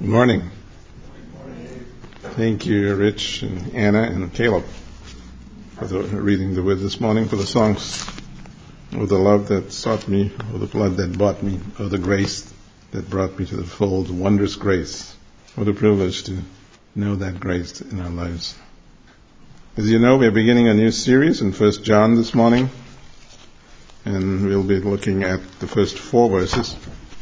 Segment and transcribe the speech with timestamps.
[0.00, 0.50] Good morning.
[2.22, 4.64] Thank you, Rich and Anna and Caleb,
[5.76, 8.08] for the, reading the word this morning, for the songs.
[8.92, 12.50] of the love that sought me, of the blood that bought me, of the grace
[12.92, 15.14] that brought me to the fold, wondrous grace.
[15.54, 16.38] What a privilege to
[16.94, 18.56] know that grace in our lives.
[19.76, 22.70] As you know, we're beginning a new series in First John this morning,
[24.06, 26.74] and we'll be looking at the first four verses.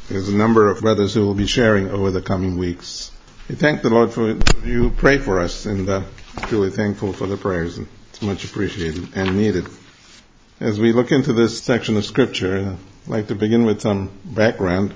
[0.08, 3.12] There's a number of brothers who will be sharing over the coming weeks.
[3.46, 6.02] We thank the Lord for you pray for us, and uh,
[6.44, 7.78] truly thankful for the prayers.
[7.78, 9.66] It's much appreciated and needed.
[10.60, 14.94] As we look into this section of Scripture, I'd like to begin with some background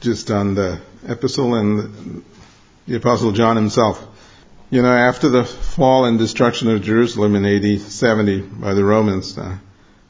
[0.00, 2.24] just on the epistle and
[2.86, 4.00] the Apostle John himself.
[4.70, 9.36] You know, after the fall and destruction of Jerusalem in AD 70 by the Romans,
[9.36, 9.58] uh,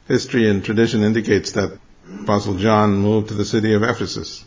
[0.07, 1.79] history and tradition indicates that
[2.21, 4.43] Apostle John moved to the city of Ephesus.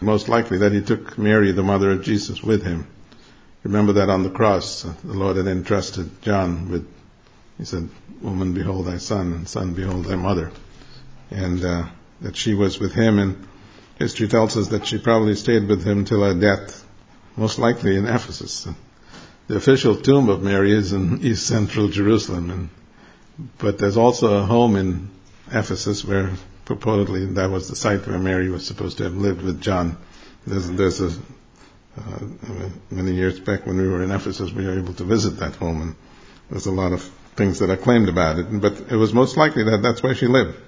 [0.00, 2.86] Most likely that he took Mary, the mother of Jesus, with him.
[3.62, 6.88] Remember that on the cross, the Lord had entrusted John with,
[7.58, 7.88] he said,
[8.20, 10.50] Woman, behold thy son, and son, behold thy mother.
[11.30, 11.86] And uh,
[12.22, 13.46] that she was with him, and
[13.98, 16.84] history tells us that she probably stayed with him till her death,
[17.36, 18.66] most likely in Ephesus.
[19.48, 22.68] The official tomb of Mary is in east central Jerusalem, and,
[23.58, 25.10] but there's also a home in
[25.52, 26.32] Ephesus where
[26.66, 29.96] purportedly that was the site where Mary was supposed to have lived with John.
[30.46, 31.18] There's, there's a,
[31.96, 35.56] uh, many years back when we were in Ephesus, we were able to visit that
[35.56, 35.96] home, and
[36.50, 37.02] there's a lot of
[37.36, 38.60] things that are claimed about it.
[38.60, 40.58] But it was most likely that that's where she lived.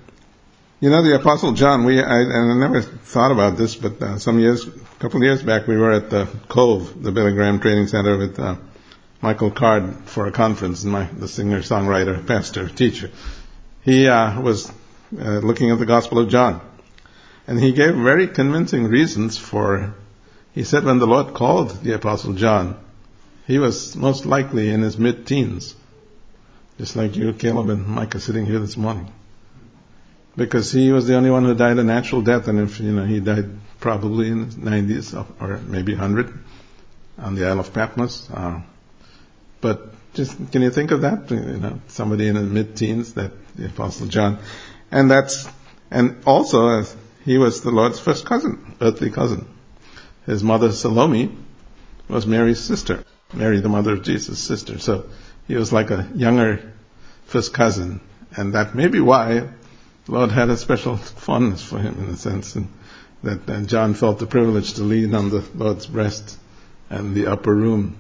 [0.81, 4.19] You know, the Apostle John, we, I, and I never thought about this, but uh,
[4.19, 7.59] some years, a couple of years back, we were at the Cove, the Billy Graham
[7.59, 8.57] Training Center with uh,
[9.21, 13.11] Michael Card for a conference, and my, the singer, songwriter, pastor, teacher.
[13.83, 14.71] He uh, was
[15.17, 16.61] uh, looking at the Gospel of John.
[17.47, 19.95] And he gave very convincing reasons for,
[20.53, 22.79] he said when the Lord called the Apostle John,
[23.47, 25.75] he was most likely in his mid-teens.
[26.77, 29.11] Just like you, Caleb and Micah sitting here this morning.
[30.37, 33.05] Because he was the only one who died a natural death, and if, you know,
[33.05, 33.49] he died
[33.81, 36.39] probably in his 90s or maybe 100
[37.19, 38.31] on the Isle of Patmos.
[38.31, 38.61] Uh,
[39.61, 41.31] but just, can you think of that?
[41.31, 44.39] You know, somebody in his mid-teens, that the Apostle John.
[44.91, 45.49] And that's,
[45.91, 46.85] and also uh,
[47.25, 49.47] he was the Lord's first cousin, earthly cousin.
[50.27, 51.37] His mother Salome
[52.09, 53.05] was Mary's sister.
[53.33, 54.79] Mary, the mother of Jesus' sister.
[54.79, 55.09] So
[55.47, 56.73] he was like a younger
[57.27, 58.01] first cousin.
[58.37, 62.17] And that may be why the Lord had a special fondness for him in a
[62.17, 62.57] sense.
[62.57, 62.69] And
[63.23, 66.39] that and John felt the privilege to lean on the Lord's breast
[66.89, 67.99] and the upper room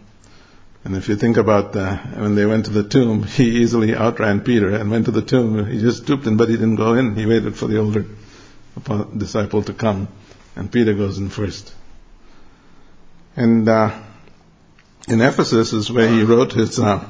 [0.88, 4.40] and if you think about the, when they went to the tomb, he easily outran
[4.40, 5.66] Peter and went to the tomb.
[5.66, 7.14] He just stooped in, but he didn't go in.
[7.14, 8.06] He waited for the older
[9.14, 10.08] disciple to come,
[10.56, 11.74] and Peter goes in first.
[13.36, 14.00] And uh,
[15.08, 17.06] in Ephesus is where he wrote his uh,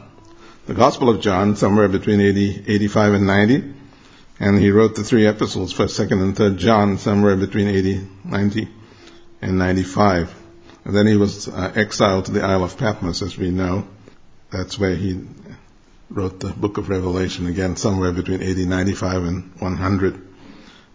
[0.67, 3.75] the Gospel of John, somewhere between 80, 85 and 90.
[4.41, 8.69] And he wrote the three epistles, first, second, and third John, somewhere between 80, 90,
[9.41, 10.35] and 95.
[10.89, 13.87] And then he was uh, exiled to the Isle of Patmos, as we know.
[14.51, 15.23] That's where he
[16.09, 20.27] wrote the book of Revelation again, somewhere between 80, 95 and 100.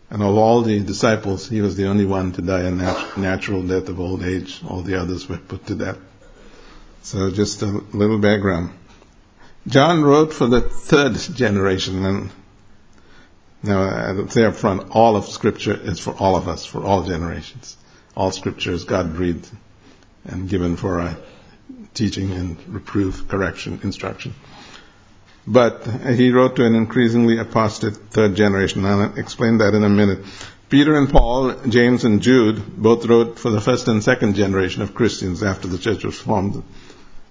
[0.09, 3.61] And of all the disciples, he was the only one to die a nat- natural
[3.61, 4.61] death of old age.
[4.67, 5.99] All the others were put to death.
[7.03, 8.71] So just a little background.
[9.67, 12.31] John wrote for the third generation, and
[13.61, 17.03] now I'll say up front, all of Scripture is for all of us, for all
[17.03, 17.77] generations.
[18.17, 19.47] All Scripture is God breathed
[20.25, 21.17] and given for a
[21.93, 24.33] teaching and reproof, correction, instruction.
[25.45, 28.85] But he wrote to an increasingly apostate third generation.
[28.85, 30.19] I'll explain that in a minute.
[30.69, 34.95] Peter and Paul, James and Jude both wrote for the first and second generation of
[34.95, 36.63] Christians after the church was formed.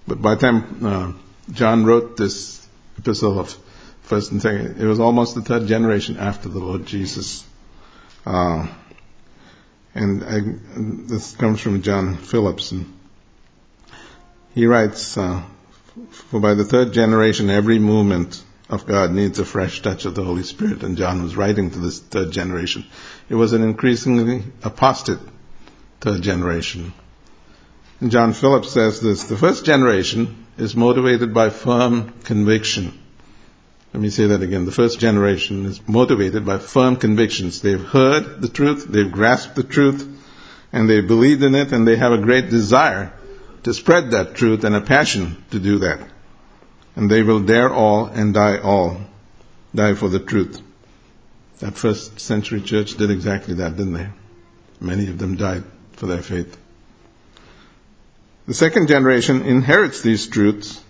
[0.07, 1.11] But by the time uh,
[1.51, 2.65] John wrote this
[2.97, 3.57] epistle of
[4.03, 7.43] first and second, it was almost the third generation after the Lord Jesus.
[8.25, 8.67] Uh,
[9.95, 10.39] and I,
[11.07, 12.73] this comes from John Phillips.
[14.55, 15.43] He writes, uh,
[16.09, 20.23] for by the third generation, every movement of God needs a fresh touch of the
[20.23, 20.83] Holy Spirit.
[20.83, 22.85] And John was writing to this third generation.
[23.29, 25.19] It was an increasingly apostate
[26.01, 26.93] third generation.
[27.99, 32.99] And John Phillips says this, the first generation is motivated by firm conviction
[33.93, 34.65] let me say that again.
[34.65, 37.61] The first generation is motivated by firm convictions.
[37.61, 40.07] They've heard the truth, they've grasped the truth,
[40.71, 43.13] and they believed in it, and they have a great desire
[43.61, 45.99] to spread that truth and a passion to do that.
[46.95, 48.97] And they will dare all and die all.
[49.75, 50.59] Die for the truth.
[51.59, 54.07] That first century church did exactly that, didn't they?
[54.79, 55.63] Many of them died
[55.93, 56.57] for their faith.
[58.47, 60.83] The second generation inherits these truths,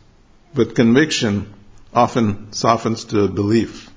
[0.55, 1.53] with conviction
[1.93, 3.89] often softens to belief.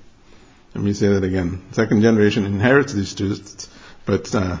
[0.75, 1.63] Let me say that again.
[1.71, 3.69] Second generation inherits these truths,
[4.05, 4.57] but uh,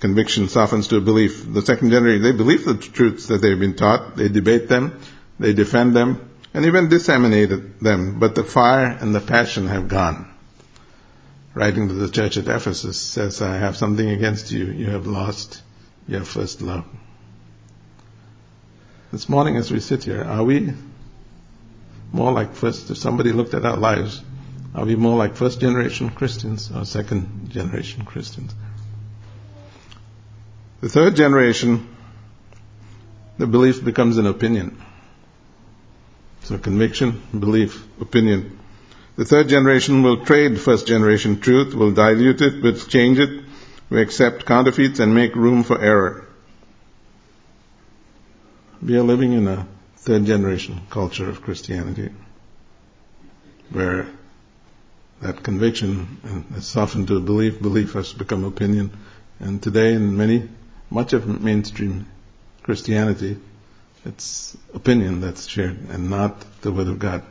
[0.00, 1.44] conviction softens to a belief.
[1.52, 5.00] The second generation, they believe the truths that they've been taught, they debate them,
[5.38, 10.26] they defend them, and even disseminate them, but the fire and the passion have gone.
[11.54, 14.66] Writing to the church at Ephesus says, I have something against you.
[14.66, 15.62] You have lost
[16.08, 16.84] your first love.
[19.12, 20.72] This morning as we sit here, are we
[22.12, 24.22] more like first, if somebody looked at our lives,
[24.74, 28.54] are we more like first generation Christians or second generation Christians?
[30.80, 31.88] The third generation,
[33.38, 34.80] the belief becomes an opinion.
[36.44, 38.58] So conviction, belief, opinion.
[39.16, 43.44] The third generation will trade first generation truth, will dilute it, will change it,
[43.90, 46.26] will accept counterfeits and make room for error.
[48.82, 49.66] We are living in a
[50.00, 52.10] third generation culture of Christianity
[53.70, 54.06] where
[55.20, 58.90] that conviction has softened to a belief, belief has become opinion.
[59.38, 60.48] And today in many,
[60.88, 62.06] much of mainstream
[62.62, 63.38] Christianity,
[64.04, 67.22] it's opinion that's shared and not the Word of God.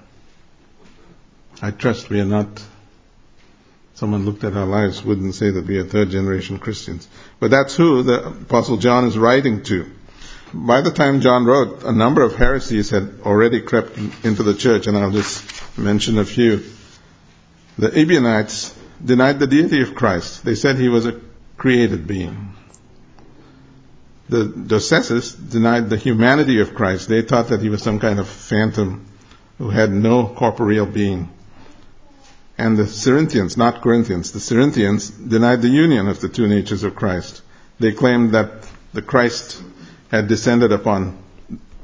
[1.62, 2.64] I trust we are not,
[3.96, 7.08] someone looked at our lives wouldn't say that we are third generation Christians.
[7.40, 9.92] But that's who the Apostle John is writing to.
[10.54, 14.88] By the time John wrote, a number of heresies had already crept into the church,
[14.88, 16.64] and I'll just mention a few.
[17.78, 18.74] The Ebionites
[19.04, 20.44] denied the deity of Christ.
[20.44, 21.20] They said he was a
[21.58, 22.54] created being.
[24.30, 27.10] The Docetists denied the humanity of Christ.
[27.10, 29.06] They thought that he was some kind of phantom
[29.58, 31.30] who had no corporeal being.
[32.58, 36.96] And the Cerinthians, not Corinthians, the Cerinthians denied the union of the two natures of
[36.96, 37.42] Christ.
[37.80, 39.62] They claimed that the Christ
[40.10, 41.18] had descended upon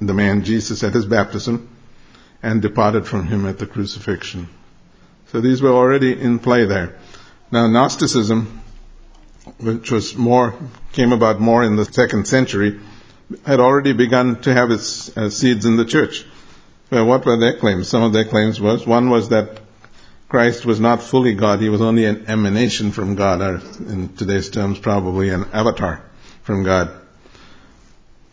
[0.01, 1.69] the man Jesus at his baptism
[2.44, 4.50] and departed from him at the crucifixion.
[5.27, 6.98] So these were already in play there.
[7.51, 8.62] Now Gnosticism,
[9.60, 10.56] which was more,
[10.92, 12.80] came about more in the second century,
[13.45, 16.25] had already begun to have its uh, seeds in the church.
[16.92, 17.88] Well, what were their claims?
[17.88, 19.60] Some of their claims was, one was that
[20.30, 23.62] Christ was not fully God, he was only an emanation from God, or
[23.92, 26.04] in today's terms probably an avatar
[26.44, 27.05] from God.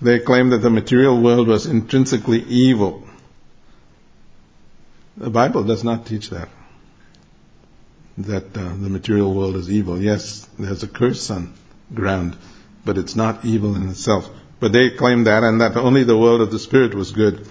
[0.03, 3.05] They claimed that the material world was intrinsically evil.
[5.17, 6.49] The Bible does not teach that
[8.19, 10.01] that uh, the material world is evil.
[10.01, 11.55] Yes, there's a curse on
[11.95, 12.37] ground,
[12.85, 14.29] but it's not evil in itself.
[14.61, 17.47] But they claimed that and that only the world of the spirit was good.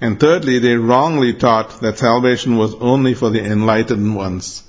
[0.00, 4.62] And thirdly, they wrongly taught that salvation was only for the enlightened ones.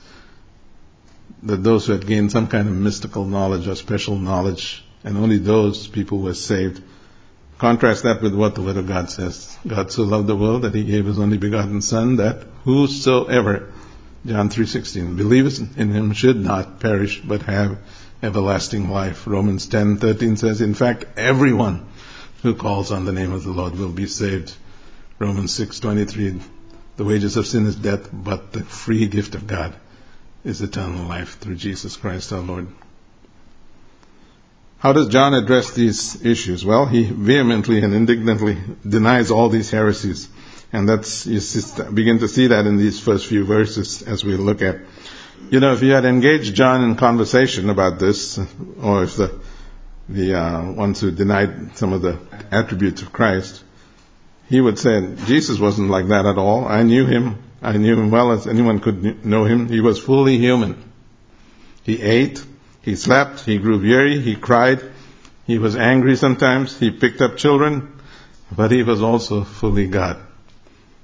[1.44, 5.38] That those who had gained some kind of mystical knowledge or special knowledge, and only
[5.38, 6.82] those people were saved.
[7.58, 9.58] Contrast that with what the Word of God says.
[9.66, 13.72] God so loved the world that He gave His only begotten Son that whosoever
[14.28, 17.78] John 3:16 believers in him should not perish but have
[18.22, 19.26] everlasting life.
[19.26, 21.86] Romans 10:13 says in fact everyone
[22.44, 24.54] who calls on the name of the Lord will be saved.
[25.18, 26.42] Romans 6:23
[26.98, 29.74] the wages of sin is death but the free gift of God
[30.44, 32.68] is eternal life through Jesus Christ our Lord.
[34.80, 36.64] How does John address these issues?
[36.64, 38.58] Well, he vehemently and indignantly
[38.88, 40.30] denies all these heresies.
[40.72, 41.40] And that's, you
[41.94, 44.78] begin to see that in these first few verses as we look at.
[45.50, 48.38] You know, if you had engaged John in conversation about this,
[48.82, 49.40] or if the,
[50.10, 52.20] the uh, ones who denied some of the
[52.52, 53.64] attributes of Christ,
[54.50, 56.68] he would say, Jesus wasn't like that at all.
[56.68, 57.42] I knew him.
[57.62, 59.70] I knew him well as anyone could know him.
[59.70, 60.84] He was fully human.
[61.84, 62.44] He ate,
[62.88, 64.82] he slept, he grew weary, he cried,
[65.46, 68.00] he was angry sometimes, he picked up children,
[68.50, 70.22] but he was also fully God.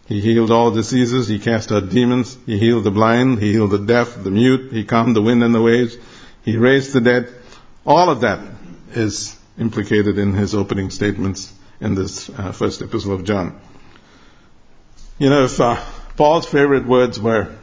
[0.05, 1.27] He healed all diseases.
[1.27, 2.37] He cast out demons.
[2.45, 3.39] He healed the blind.
[3.39, 4.71] He healed the deaf, the mute.
[4.71, 5.97] He calmed the wind and the waves.
[6.45, 7.27] He raised the dead.
[7.85, 8.39] All of that
[8.93, 13.59] is implicated in his opening statements in this uh, first epistle of John.
[15.19, 15.83] You know, if uh,
[16.15, 17.53] Paul's favorite words were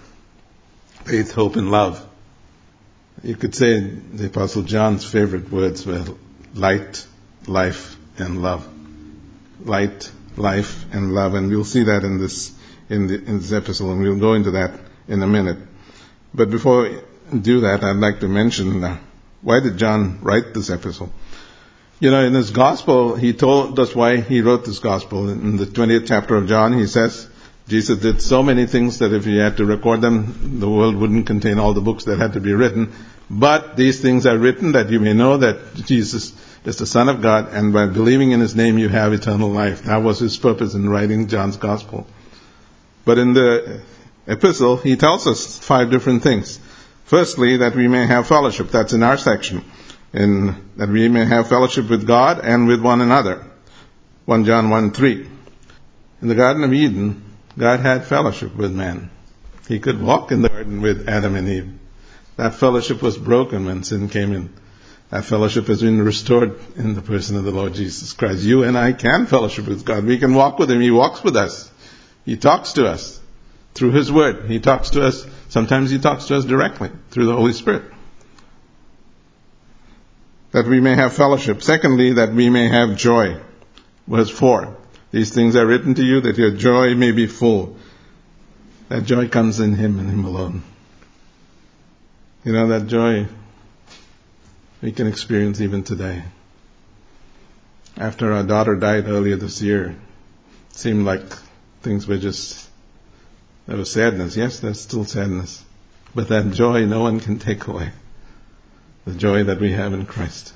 [1.04, 2.06] faith, hope, and love,
[3.22, 6.04] you could say the apostle John's favorite words were
[6.54, 7.06] light,
[7.46, 8.66] life, and love.
[9.64, 12.54] Light, life and love, and we'll see that in this
[12.88, 15.58] in, the, in this epistle, and we'll go into that in a minute.
[16.34, 18.98] But before we do that, I'd like to mention uh,
[19.42, 21.12] why did John write this epistle?
[22.00, 25.28] You know, in his gospel, he told us why he wrote this gospel.
[25.28, 27.28] In the 20th chapter of John, he says,
[27.70, 31.28] Jesus did so many things that if he had to record them, the world wouldn't
[31.28, 32.92] contain all the books that had to be written.
[33.30, 36.34] But these things are written that you may know that Jesus
[36.64, 39.84] is the Son of God, and by believing in his name you have eternal life.
[39.84, 42.08] That was his purpose in writing John's gospel.
[43.04, 43.80] But in the
[44.26, 46.58] epistle, he tells us five different things.
[47.04, 48.70] Firstly, that we may have fellowship.
[48.70, 49.64] That's in our section.
[50.12, 53.46] And that we may have fellowship with God and with one another.
[54.24, 55.28] 1 John 1 3.
[56.22, 57.29] In the Garden of Eden,
[57.60, 59.10] God had fellowship with man.
[59.68, 61.78] He could walk in the garden with Adam and Eve.
[62.36, 64.48] That fellowship was broken when sin came in.
[65.10, 68.44] That fellowship has been restored in the person of the Lord Jesus Christ.
[68.44, 70.06] You and I can fellowship with God.
[70.06, 70.80] We can walk with Him.
[70.80, 71.70] He walks with us.
[72.24, 73.20] He talks to us
[73.74, 74.48] through His Word.
[74.48, 77.84] He talks to us, sometimes He talks to us directly through the Holy Spirit.
[80.52, 81.62] That we may have fellowship.
[81.62, 83.38] Secondly, that we may have joy.
[84.08, 84.78] Verse 4.
[85.12, 87.76] These things are written to you that your joy may be full.
[88.88, 90.62] That joy comes in Him and Him alone.
[92.44, 93.26] You know, that joy
[94.82, 96.22] we can experience even today.
[97.96, 99.96] After our daughter died earlier this year,
[100.70, 101.22] it seemed like
[101.82, 102.68] things were just,
[103.66, 104.36] there was sadness.
[104.36, 105.62] Yes, there's still sadness.
[106.14, 107.90] But that joy no one can take away.
[109.04, 110.54] The joy that we have in Christ.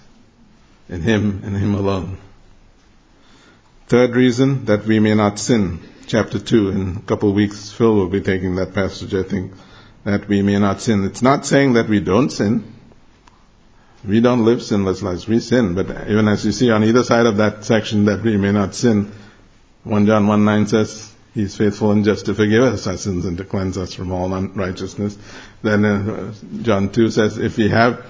[0.88, 2.18] In Him and Him alone.
[3.86, 5.80] Third reason, that we may not sin.
[6.06, 9.52] Chapter 2, in a couple of weeks, Phil will be taking that passage, I think,
[10.04, 11.04] that we may not sin.
[11.04, 12.72] It's not saying that we don't sin.
[14.06, 15.26] We don't live sinless lives.
[15.26, 18.36] We sin, but even as you see on either side of that section that we
[18.36, 19.12] may not sin,
[19.84, 23.36] 1 John 1 9 says, He's faithful and just to forgive us our sins and
[23.38, 25.18] to cleanse us from all unrighteousness.
[25.62, 28.06] Then uh, John 2 says, if we have,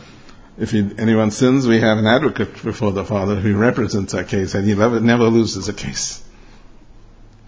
[0.57, 4.55] if he, anyone sins, we have an advocate before the Father who represents our case
[4.55, 6.23] and he never, never loses a case.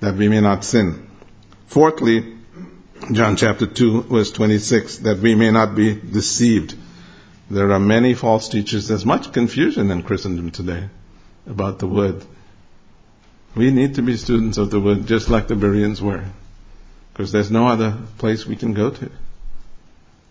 [0.01, 1.09] That we may not sin.
[1.69, 2.37] Fourthly,
[3.13, 6.75] John chapter 2 verse 26, that we may not be deceived.
[7.49, 8.89] There are many false teachers.
[8.89, 10.89] There's much confusion in Christendom today
[11.47, 12.25] about the Word.
[13.55, 16.25] We need to be students of the Word just like the Bereans were.
[17.13, 19.11] Because there's no other place we can go to.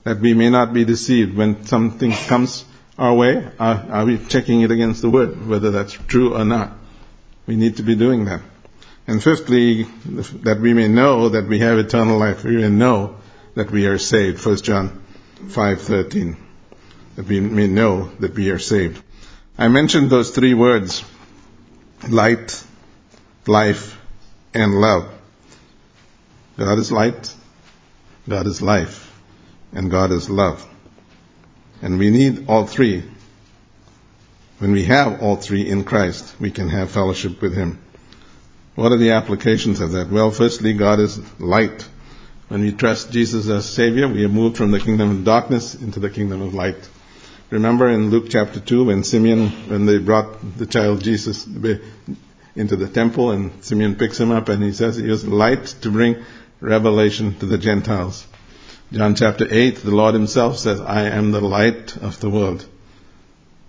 [0.05, 2.63] That we may not be deceived when something comes
[2.97, 3.45] our way.
[3.59, 6.71] Are, are we checking it against the Word, whether that's true or not?
[7.45, 8.41] We need to be doing that.
[9.07, 9.83] And fifthly,
[10.43, 12.43] that we may know that we have eternal life.
[12.43, 13.17] We may know
[13.55, 14.43] that we are saved.
[14.43, 15.01] 1 John
[15.47, 16.37] 5:13.
[17.15, 19.01] That we may know that we are saved.
[19.57, 21.03] I mentioned those three words:
[22.09, 22.63] light,
[23.47, 23.99] life,
[24.53, 25.11] and love.
[26.57, 27.33] God is light,
[28.27, 29.04] God is life,
[29.73, 30.67] and God is love.
[31.81, 33.03] And we need all three.
[34.59, 37.79] When we have all three in Christ, we can have fellowship with Him.
[38.75, 40.09] What are the applications of that?
[40.09, 41.87] Well, firstly, God is light.
[42.47, 45.99] When we trust Jesus as Savior, we have moved from the kingdom of darkness into
[45.99, 46.89] the kingdom of light.
[47.49, 51.45] Remember in Luke chapter 2 when Simeon, when they brought the child Jesus
[52.55, 55.91] into the temple and Simeon picks him up and he says he is light to
[55.91, 56.23] bring
[56.59, 58.25] revelation to the Gentiles.
[58.91, 62.65] John chapter 8, the Lord himself says, I am the light of the world.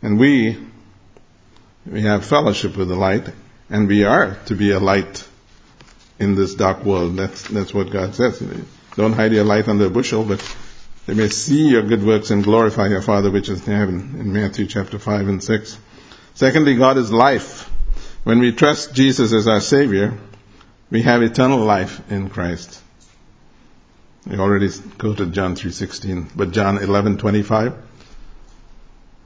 [0.03, 0.59] And we,
[1.87, 3.31] we have fellowship with the light
[3.71, 5.27] and we are to be a light
[6.19, 7.17] in this dark world.
[7.17, 8.43] That's, that's what God says.
[8.95, 10.57] Don't hide your light under a bushel, but
[11.07, 14.33] they may see your good works and glorify your Father which is in heaven, in
[14.33, 15.79] Matthew chapter 5 and 6.
[16.35, 17.71] Secondly, God is life.
[18.25, 20.19] When we trust Jesus as our Savior,
[20.91, 22.83] we have eternal life in Christ.
[24.27, 24.69] We already
[24.99, 27.77] quoted John 3.16, but John 11.25,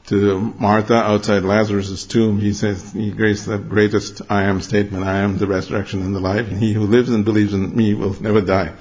[0.08, 5.18] to Martha outside Lazarus' tomb, he says, he graced the greatest I am statement, I
[5.18, 8.20] am the resurrection and the life, and he who lives and believes in me will
[8.20, 8.72] never die.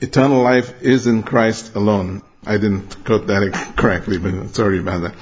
[0.00, 2.22] Eternal life is in Christ alone.
[2.44, 5.14] I didn't quote that correctly, but sorry about that.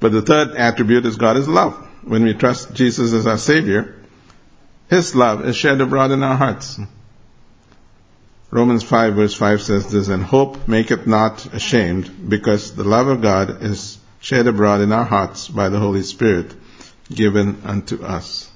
[0.00, 1.74] But the third attribute is God is love.
[2.02, 3.94] When we trust Jesus as our Savior,
[4.90, 6.80] His love is shed abroad in our hearts.
[8.52, 13.22] Romans 5 verse 5 says this, and hope maketh not ashamed, because the love of
[13.22, 16.52] God is shed abroad in our hearts by the Holy Spirit
[17.10, 18.50] given unto us.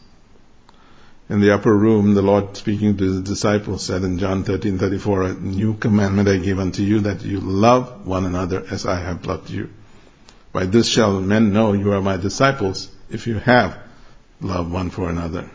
[1.31, 5.33] In the upper room, the Lord speaking to the disciples said in John 13:34, "A
[5.33, 9.49] new commandment I give unto you, that you love one another as I have loved
[9.49, 9.71] you.
[10.53, 13.79] By this shall men know you are my disciples, if you have
[14.43, 15.49] love one for another."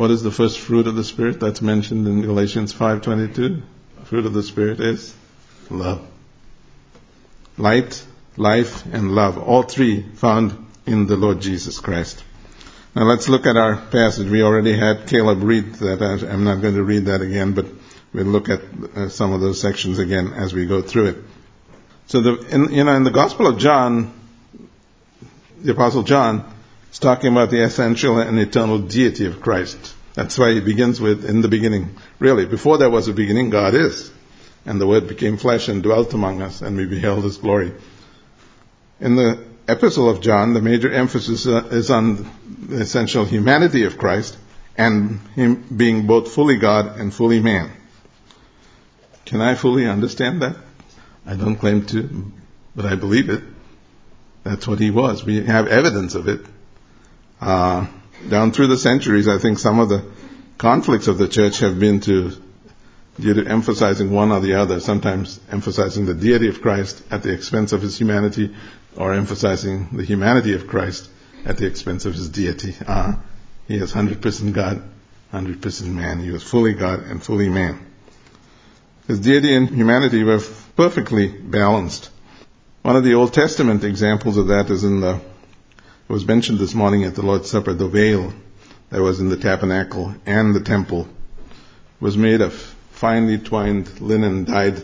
[0.00, 3.60] What is the first fruit of the Spirit that's mentioned in Galatians 5:22?
[4.04, 5.12] Fruit of the Spirit is
[5.68, 6.00] love.
[7.58, 8.02] Light,
[8.38, 9.36] life, and love.
[9.36, 12.24] All three found in the Lord Jesus Christ.
[12.96, 14.30] Now let's look at our passage.
[14.30, 16.00] We already had Caleb read that.
[16.00, 17.66] I'm not going to read that again, but
[18.14, 18.62] we'll look at
[18.96, 21.18] uh, some of those sections again as we go through it.
[22.06, 24.14] So the, in, you know, in the Gospel of John,
[25.60, 26.50] the Apostle John
[26.90, 29.94] is talking about the essential and eternal deity of Christ.
[30.14, 31.96] That's why he begins with, in the beginning.
[32.18, 34.10] Really, before there was a beginning, God is.
[34.66, 37.72] And the Word became flesh and dwelt among us, and we beheld His glory.
[39.00, 42.28] In the Epistle of John, the major emphasis uh, is on
[42.68, 44.36] the essential humanity of Christ
[44.76, 47.70] and Him being both fully God and fully man.
[49.24, 50.56] Can I fully understand that?
[51.24, 52.32] I don't claim to,
[52.74, 53.42] but I believe it.
[54.42, 55.24] That's what He was.
[55.24, 56.40] We have evidence of it.
[57.40, 57.86] Uh,
[58.28, 60.04] down through the centuries, I think some of the
[60.58, 62.32] conflicts of the church have been to
[63.18, 67.32] due to emphasizing one or the other, sometimes emphasizing the deity of Christ at the
[67.32, 68.54] expense of his humanity,
[68.96, 71.08] or emphasizing the humanity of Christ
[71.44, 72.74] at the expense of his deity.
[72.86, 73.14] Uh,
[73.68, 74.82] he is 100% God,
[75.32, 76.20] 100% man.
[76.20, 77.86] He was fully God and fully man.
[79.06, 80.40] His deity and humanity were
[80.76, 82.10] perfectly balanced.
[82.82, 85.20] One of the Old Testament examples of that is in the,
[86.10, 88.34] it was mentioned this morning at the Lord's Supper, the veil
[88.88, 91.06] that was in the tabernacle and the temple
[92.00, 92.52] was made of
[92.90, 94.82] finely twined linen dyed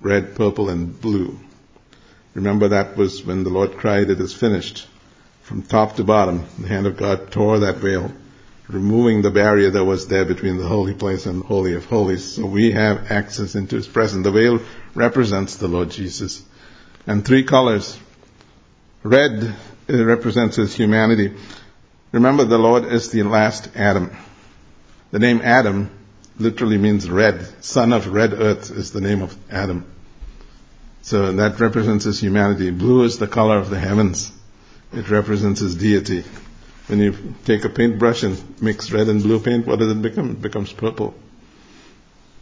[0.00, 1.40] red, purple, and blue.
[2.34, 4.86] Remember that was when the Lord cried, it is finished.
[5.42, 8.12] From top to bottom, the hand of God tore that veil,
[8.68, 12.36] removing the barrier that was there between the holy place and the holy of holies.
[12.36, 14.22] So we have access into his presence.
[14.22, 14.60] The veil
[14.94, 16.44] represents the Lord Jesus.
[17.08, 17.98] And three colors.
[19.02, 19.56] Red
[19.88, 21.34] represents his humanity.
[22.12, 24.16] Remember the Lord is the last Adam.
[25.10, 25.90] The name Adam
[26.38, 27.64] literally means red.
[27.64, 29.84] Son of red earth is the name of Adam.
[31.02, 32.70] So that represents his humanity.
[32.70, 34.32] Blue is the color of the heavens.
[34.92, 36.24] It represents his deity.
[36.86, 40.30] When you take a paintbrush and mix red and blue paint, what does it become?
[40.30, 41.14] It becomes purple.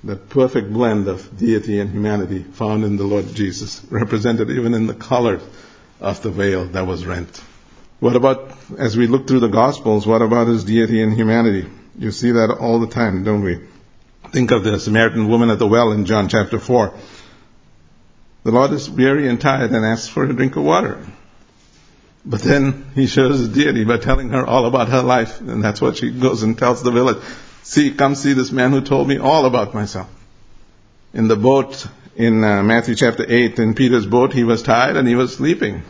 [0.05, 4.87] That perfect blend of deity and humanity found in the Lord Jesus, represented even in
[4.87, 5.41] the color
[6.03, 7.43] of the veil that was rent.
[8.01, 11.69] What about, as we look through the Gospels, what about his deity and humanity?
[11.97, 13.61] You see that all the time, don't we?
[14.31, 16.93] Think of the Samaritan woman at the well in John chapter 4.
[18.45, 21.07] The Lord is weary and tired and asks for a drink of water.
[22.25, 25.81] But then he shows his deity by telling her all about her life, and that's
[25.81, 27.23] what she goes and tells the village.
[27.63, 30.09] See, come see this man who told me all about myself.
[31.15, 35.07] In the boat in uh, Matthew chapter 8, in Peter's boat, he was tired and
[35.07, 35.83] he was sleeping.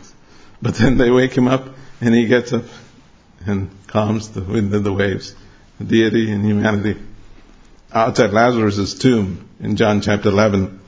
[0.63, 1.67] But then they wake him up
[1.99, 2.63] and he gets up
[3.45, 5.35] and calms the wind and the waves.
[5.77, 7.01] The deity and humanity.
[7.91, 10.79] Outside Lazarus' tomb in John chapter 11,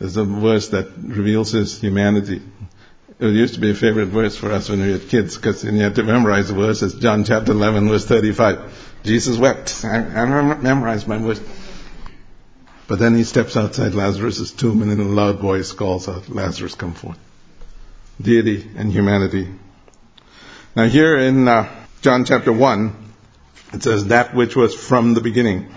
[0.00, 2.42] there's a verse that reveals his humanity.
[3.20, 5.70] It used to be a favorite verse for us when we were kids because you
[5.70, 6.82] had to memorize the verse.
[6.82, 8.98] It's John chapter 11 verse 35.
[9.04, 9.84] Jesus wept.
[9.84, 10.24] I, I
[10.56, 11.40] memorized my verse.
[12.88, 16.74] But then he steps outside Lazarus' tomb and in a loud voice calls out, Lazarus
[16.74, 17.18] come forth.
[18.22, 19.48] Deity and humanity.
[20.74, 21.68] Now here in uh,
[22.00, 22.96] John chapter 1,
[23.74, 25.74] it says that which was from the beginning.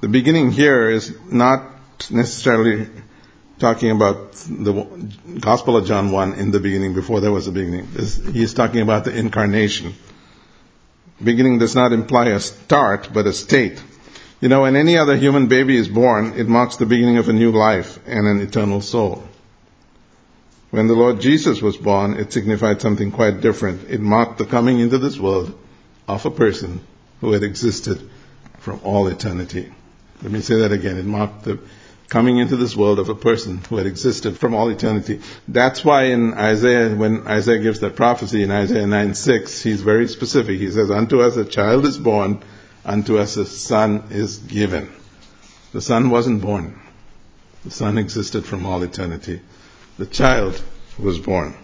[0.00, 1.70] The beginning here is not
[2.10, 2.88] necessarily
[3.58, 4.86] talking about the
[5.38, 7.88] Gospel of John 1 in the beginning, before there was a beginning.
[7.92, 9.94] This, he's talking about the incarnation.
[11.22, 13.82] Beginning does not imply a start, but a state.
[14.40, 17.34] You know, when any other human baby is born, it marks the beginning of a
[17.34, 19.22] new life and an eternal soul.
[20.70, 23.90] When the Lord Jesus was born, it signified something quite different.
[23.90, 25.52] It marked the coming into this world
[26.06, 26.80] of a person
[27.20, 28.08] who had existed
[28.58, 29.72] from all eternity.
[30.22, 30.96] Let me say that again.
[30.96, 31.58] It marked the
[32.10, 35.20] coming into this world of a person who had existed from all eternity.
[35.46, 40.08] That's why in Isaiah, when Isaiah gives that prophecy in Isaiah 9 6, he's very
[40.08, 40.58] specific.
[40.58, 42.42] He says, Unto us a child is born,
[42.84, 44.92] unto us a son is given.
[45.72, 46.80] The son wasn't born.
[47.64, 49.40] The son existed from all eternity.
[50.00, 50.58] The child
[50.98, 51.54] was born.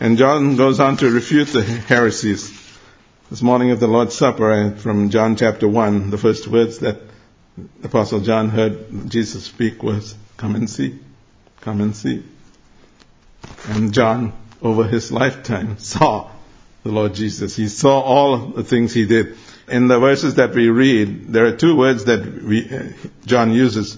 [0.00, 2.50] And John goes on to refute the heresies.
[3.30, 7.00] This morning at the Lord's Supper, from John chapter 1, the first words that
[7.84, 10.98] Apostle John heard Jesus speak was, Come and see.
[11.60, 12.24] Come and see.
[13.68, 16.28] And John, over his lifetime, saw
[16.82, 17.54] the Lord Jesus.
[17.54, 19.36] He saw all the things he did.
[19.68, 22.88] In the verses that we read, there are two words that we, uh,
[23.26, 23.96] John uses.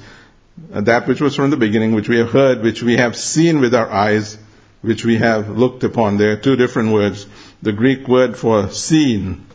[0.56, 3.74] That which was from the beginning, which we have heard, which we have seen with
[3.74, 4.36] our eyes,
[4.82, 6.18] which we have looked upon.
[6.18, 7.26] There are two different words.
[7.62, 9.46] The Greek word for seen,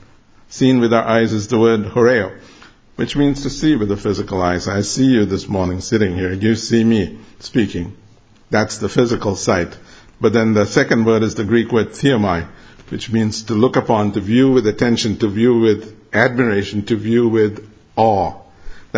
[0.49, 2.37] seen with our eyes is the word horeo
[2.97, 4.67] which means to see with the physical eyes.
[4.67, 6.33] I see you this morning sitting here.
[6.33, 7.95] You see me speaking.
[8.49, 9.77] That's the physical sight.
[10.19, 12.47] But then the second word is the Greek word theomai,
[12.89, 17.29] which means to look upon, to view with attention, to view with admiration, to view
[17.29, 18.33] with awe.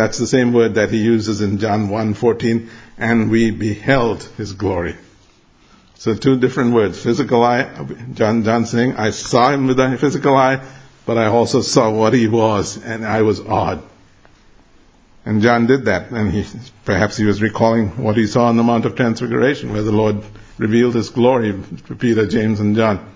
[0.00, 4.96] That's the same word that he uses in John 1:14, and we beheld his glory.
[5.96, 6.98] So two different words.
[7.02, 7.68] Physical eye,
[8.14, 10.62] John, John saying, I saw him with a physical eye,
[11.04, 13.82] but I also saw what he was, and I was awed.
[15.26, 16.46] And John did that, and he,
[16.86, 20.22] perhaps he was recalling what he saw on the Mount of Transfiguration, where the Lord
[20.56, 21.52] revealed his glory
[21.88, 23.06] to Peter, James, and John.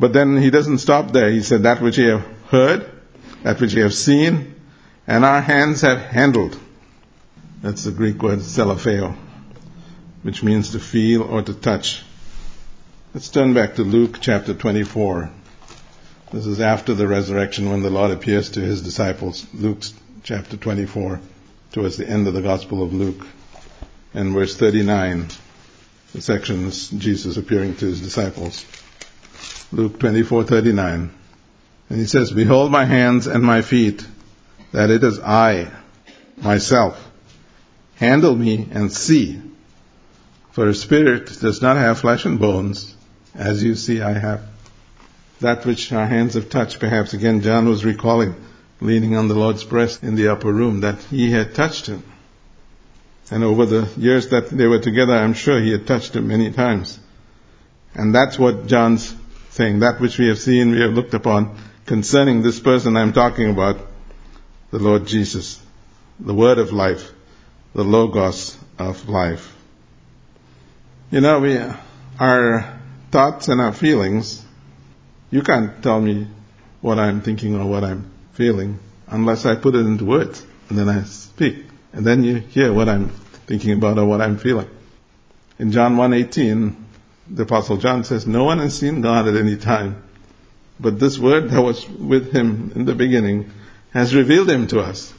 [0.00, 1.28] But then he doesn't stop there.
[1.30, 2.90] He said, that which ye have heard,
[3.42, 4.54] that which ye have seen,
[5.06, 6.58] and our hands have handled.
[7.60, 9.16] That's the Greek word selapheo,
[10.22, 12.02] which means to feel or to touch.
[13.14, 15.30] Let's turn back to Luke chapter 24.
[16.32, 19.46] This is after the resurrection when the Lord appears to his disciples.
[19.52, 19.82] Luke
[20.22, 21.20] chapter 24,
[21.72, 23.26] towards the end of the Gospel of Luke.
[24.14, 25.28] And verse 39,
[26.12, 28.64] the section is Jesus appearing to his disciples.
[29.72, 31.10] Luke 24:39.
[31.90, 34.06] And he says, "Behold my hands and my feet,
[34.72, 35.68] that it is I,
[36.36, 37.10] myself.
[37.96, 39.40] Handle me and see.
[40.52, 42.94] For a spirit does not have flesh and bones,
[43.34, 44.42] as you see I have."
[45.40, 48.34] That which our hands have touched, perhaps again John was recalling,
[48.80, 52.02] leaning on the Lord's breast in the upper room, that he had touched him.
[53.30, 56.50] And over the years that they were together, I'm sure he had touched him many
[56.50, 56.98] times.
[57.94, 59.14] And that's what John's
[59.50, 59.80] saying.
[59.80, 61.56] That which we have seen, we have looked upon
[61.86, 63.78] concerning this person I'm talking about,
[64.72, 65.60] the Lord Jesus,
[66.18, 67.12] the Word of life,
[67.74, 69.54] the Logos of life.
[71.10, 71.60] You know, we,
[72.18, 72.80] our
[73.10, 74.42] thoughts and our feelings,
[75.30, 76.26] you can't tell me
[76.80, 80.88] what I'm thinking or what I'm feeling unless I put it into words and then
[80.88, 81.66] I speak.
[81.92, 83.10] And then you hear what I'm
[83.46, 84.70] thinking about or what I'm feeling.
[85.58, 86.74] In John 1.18,
[87.28, 90.02] the apostle John says, no one has seen God at any time,
[90.80, 93.50] but this word that was with him in the beginning
[93.92, 95.12] has revealed him to us.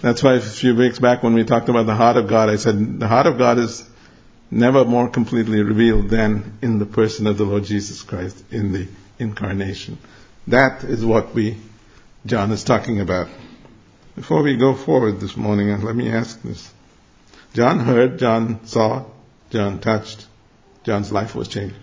[0.00, 2.56] That's why a few weeks back when we talked about the heart of God, I
[2.56, 3.88] said the heart of God is
[4.50, 8.88] never more completely revealed than in the person of the Lord Jesus Christ in the
[9.18, 9.98] incarnation.
[10.46, 11.56] That is what we,
[12.24, 13.28] John is talking about.
[14.14, 16.72] Before we go forward this morning, uh, let me ask this.
[17.54, 19.04] John heard, John saw,
[19.50, 20.26] John touched,
[20.84, 21.74] John's life was changed.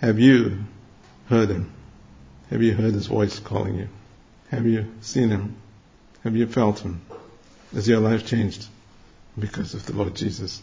[0.00, 0.64] Have you
[1.28, 1.72] heard him?
[2.50, 3.88] Have you heard his voice calling you?
[4.52, 5.56] Have you seen him?
[6.24, 7.00] Have you felt him?
[7.72, 8.66] Has your life changed
[9.38, 10.60] because of the Lord Jesus?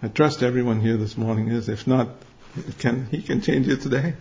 [0.00, 1.68] I trust everyone here this morning is.
[1.68, 2.10] If not,
[2.78, 4.14] can, he can change you today.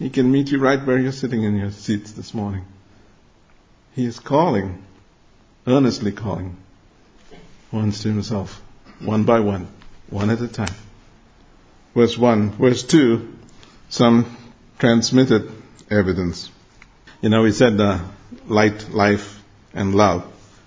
[0.00, 2.64] He can meet you right where you're sitting in your seats this morning.
[3.94, 4.82] He is calling,
[5.64, 6.56] earnestly calling,
[7.70, 8.60] ones to himself,
[8.98, 9.68] one by one,
[10.10, 10.74] one at a time.
[11.94, 12.50] Verse 1.
[12.54, 13.36] Verse 2,
[13.88, 14.36] some
[14.80, 15.52] transmitted
[15.88, 16.50] evidence.
[17.20, 17.98] You know, we said uh,
[18.46, 19.42] light, life,
[19.74, 20.22] and love.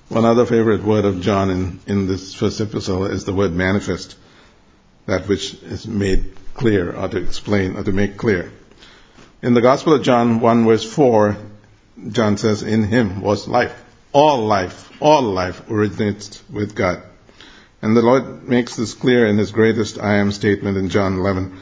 [0.09, 4.17] One other favorite word of John in, in this first epistle is the word manifest.
[5.05, 8.51] That which is made clear or to explain or to make clear.
[9.41, 11.37] In the Gospel of John 1 verse 4,
[12.09, 13.81] John says, in him was life.
[14.11, 17.01] All life, all life originates with God.
[17.81, 21.57] And the Lord makes this clear in his greatest I am statement in John 11.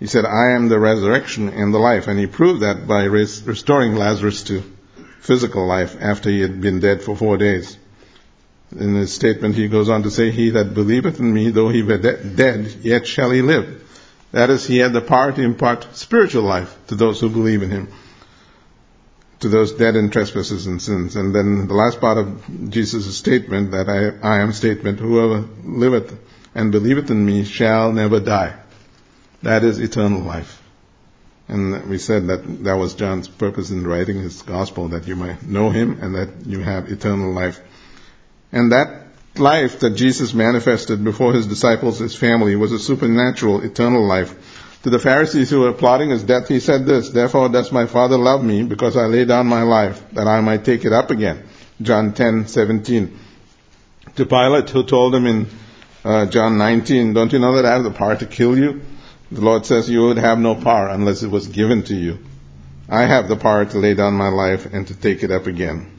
[0.00, 2.08] He said, I am the resurrection and the life.
[2.08, 4.62] And he proved that by res- restoring Lazarus to
[5.20, 7.78] physical life after he had been dead for four days.
[8.72, 11.82] In his statement, he goes on to say, He that believeth in me, though he
[11.82, 13.82] were de- dead, yet shall he live.
[14.32, 17.70] That is, he had the power to impart spiritual life to those who believe in
[17.70, 17.88] him,
[19.40, 21.14] to those dead in trespasses and sins.
[21.14, 26.18] And then the last part of Jesus' statement, that I, I am statement, whoever liveth
[26.52, 28.54] and believeth in me shall never die.
[29.44, 30.62] That is eternal life.
[31.48, 35.42] And we said that that was John's purpose in writing his gospel, that you might
[35.42, 37.60] know him and that you have eternal life.
[38.52, 39.02] And that
[39.36, 44.34] life that Jesus manifested before his disciples, his family, was a supernatural, eternal life.
[44.84, 48.16] To the Pharisees who were plotting his death, he said this, Therefore does my Father
[48.16, 51.46] love me, because I lay down my life, that I might take it up again.
[51.82, 53.18] John 10, 17.
[54.16, 55.46] To Pilate, who told him in
[56.02, 58.80] uh, John 19, Don't you know that I have the power to kill you?
[59.34, 62.20] The Lord says you would have no power unless it was given to you.
[62.88, 65.90] I have the power to lay down my life and to take it up again.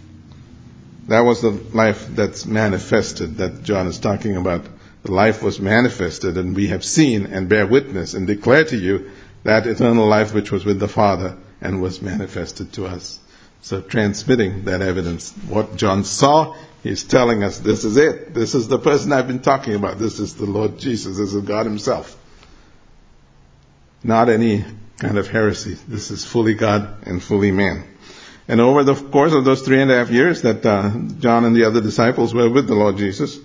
[1.09, 4.65] That was the life that's manifested that John is talking about.
[5.03, 9.11] The life was manifested and we have seen and bear witness and declare to you
[9.43, 13.19] that eternal life which was with the Father and was manifested to us.
[13.61, 15.33] So transmitting that evidence.
[15.49, 18.33] What John saw, he's telling us this is it.
[18.33, 19.99] This is the person I've been talking about.
[19.99, 21.17] This is the Lord Jesus.
[21.17, 22.17] This is God himself.
[24.05, 24.63] Not any
[24.99, 25.79] kind of heresy.
[25.87, 27.85] This is fully God and fully man.
[28.47, 31.55] And over the course of those three and a half years that uh, John and
[31.55, 33.39] the other disciples were with the Lord Jesus,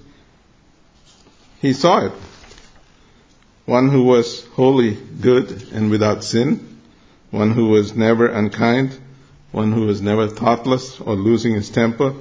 [1.63, 2.13] he saw it.
[3.65, 6.79] one who was wholly good and without sin,
[7.31, 8.99] one who was never unkind,
[9.53, 12.15] one who was never thoughtless or losing his temper,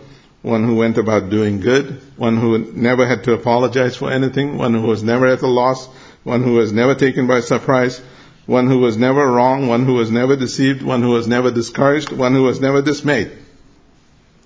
[0.43, 4.73] one who went about doing good, one who never had to apologize for anything, one
[4.73, 5.87] who was never at a loss,
[6.23, 8.01] one who was never taken by surprise,
[8.49, 12.11] one who was never wrong, one who was never deceived, one who was never discouraged,
[12.11, 13.31] one who was never dismayed.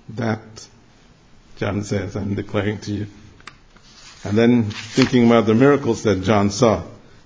[0.10, 0.42] That,
[1.56, 3.08] John says, I'm declaring to you.
[4.26, 6.84] And then thinking about the miracles that John saw.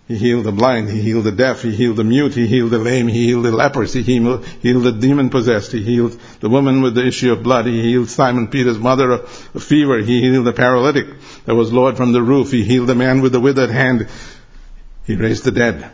[0.08, 2.78] He healed the blind, he healed the deaf, he healed the mute, he healed the
[2.78, 6.84] lame, he healed the lepers, he healed, healed the demon possessed, he healed the woman
[6.84, 10.54] with the issue of blood, he healed Simon Peter's mother of fever, he healed the
[10.54, 11.08] paralytic
[11.46, 14.08] that was lowered from the roof, he healed the man with the withered hand,
[15.06, 15.92] he raised the dead.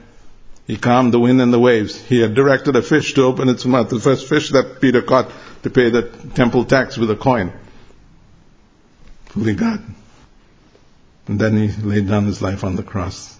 [0.66, 2.00] He calmed the wind and the waves.
[2.00, 5.30] He had directed a fish to open its mouth, the first fish that Peter caught
[5.64, 6.04] to pay the
[6.36, 7.52] temple tax with a coin.
[9.26, 9.84] Fully God.
[11.28, 13.38] And then he laid down his life on the cross.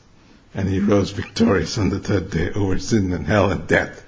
[0.54, 4.04] And he rose victorious on the third day over sin and hell and death.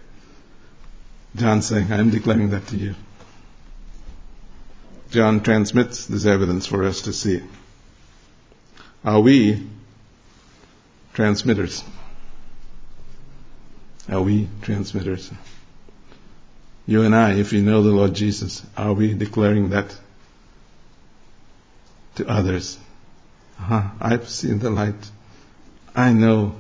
[1.36, 2.96] John saying, I am declaring that to you.
[5.12, 7.42] John transmits this evidence for us to see.
[9.04, 9.68] Are we
[11.14, 11.84] transmitters?
[14.10, 15.32] Are we transmitters?
[16.88, 19.96] You and I, if we know the Lord Jesus, are we declaring that
[22.16, 22.78] to others?
[23.60, 23.90] Uh-huh.
[24.00, 25.10] I've seen the light.
[25.96, 26.56] I know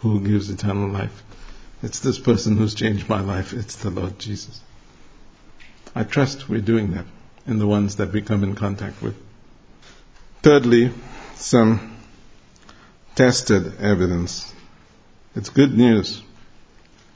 [0.00, 1.22] who gives eternal life.
[1.82, 3.52] It's this person who's changed my life.
[3.52, 4.60] It's the Lord Jesus.
[5.94, 7.04] I trust we're doing that
[7.46, 9.14] in the ones that we come in contact with.
[10.42, 10.92] Thirdly,
[11.36, 11.96] some
[13.14, 14.52] tested evidence.
[15.36, 16.22] It's good news.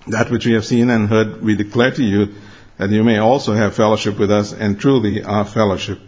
[0.09, 2.35] That which we have seen and heard, we declare to you
[2.79, 6.01] that you may also have fellowship with us, and truly our fellowship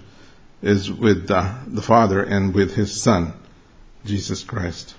[0.63, 3.33] is with uh, the Father and with His Son,
[4.05, 4.95] Jesus Christ.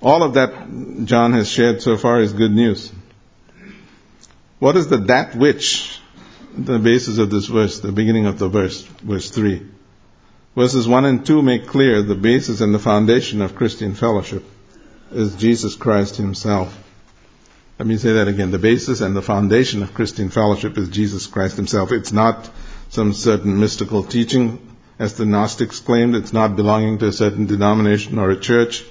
[0.00, 2.92] All of that John has shared so far is good news.
[4.58, 6.00] What is the that which?
[6.56, 9.66] The basis of this verse, the beginning of the verse, verse 3.
[10.54, 14.44] Verses 1 and 2 make clear the basis and the foundation of Christian fellowship
[15.10, 16.83] is Jesus Christ Himself.
[17.78, 18.52] Let me say that again.
[18.52, 21.90] The basis and the foundation of Christian fellowship is Jesus Christ Himself.
[21.90, 22.48] It's not
[22.90, 26.14] some certain mystical teaching, as the Gnostics claimed.
[26.14, 28.84] It's not belonging to a certain denomination or a church.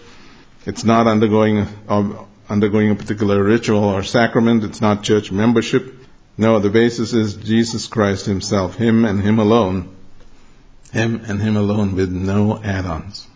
[0.65, 4.65] It's not undergoing uh, undergoing a particular ritual or sacrament.
[4.65, 5.95] It's not church membership.
[6.37, 9.95] No, the basis is Jesus Christ Himself, Him and Him alone.
[10.91, 13.27] Him and Him alone with no add-ons.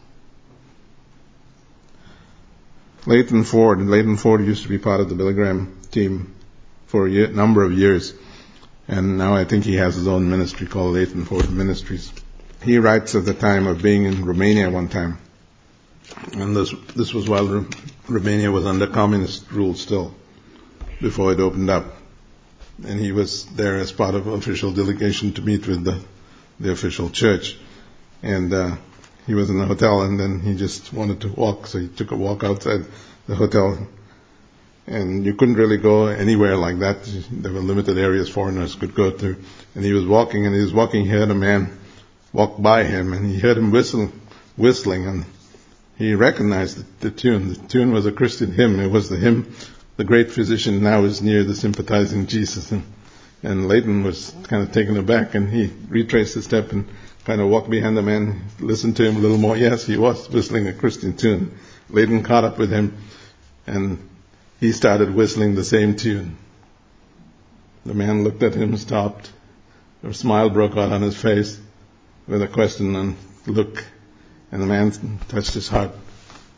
[3.07, 3.79] Leighton Ford.
[3.79, 6.35] Leighton Ford used to be part of the Billy Graham team
[6.87, 8.13] for a year, number of years.
[8.89, 12.11] And now I think he has his own ministry called Leighton Ford Ministries.
[12.61, 15.19] He writes of the time of being in Romania one time.
[16.33, 17.65] And this, this was while
[18.09, 20.13] Romania was under communist rule still,
[20.99, 21.85] before it opened up.
[22.85, 26.03] And he was there as part of an official delegation to meet with the,
[26.59, 27.57] the official church.
[28.21, 28.75] And, uh,
[29.27, 32.11] he was in the hotel and then he just wanted to walk, so he took
[32.11, 32.85] a walk outside
[33.27, 33.87] the hotel.
[34.87, 37.03] And you couldn't really go anywhere like that.
[37.29, 39.35] There were limited areas foreigners could go to.
[39.75, 41.77] And he was walking and he was walking, he heard a man
[42.31, 44.09] walk by him and he heard him whistle,
[44.55, 45.25] whistling and
[45.97, 47.49] he recognized the, the tune.
[47.49, 48.79] The tune was a Christian hymn.
[48.79, 49.53] It was the hymn,
[49.97, 52.71] the great physician now is near the sympathizing Jesus.
[52.71, 52.83] And,
[53.43, 56.87] and Leighton was kind of taken aback and he retraced his step and
[57.27, 59.57] kind of walked behind the man, listened to him a little more.
[59.67, 61.59] Yes, he was whistling a Christian tune.
[61.89, 62.97] Leighton caught up with him
[63.67, 63.99] and
[64.61, 66.37] he started whistling the same tune.
[67.85, 69.29] The man looked at him, stopped.
[70.03, 71.59] A smile broke out on his face
[72.27, 73.83] with a question and look.
[74.53, 75.91] And the man touched his heart,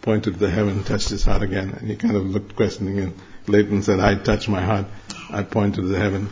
[0.03, 1.69] pointed to the heaven, touched his heart again.
[1.79, 4.86] And he kind of looked questioning and Leighton said, I touched my heart.
[5.32, 6.29] I pointed to the heaven.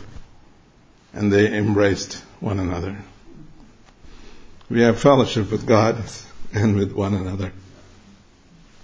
[1.12, 2.98] And they embraced one another.
[4.70, 6.04] We have fellowship with God
[6.54, 7.54] and with one another